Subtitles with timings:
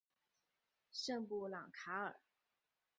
[0.91, 2.19] 圣布朗卡尔。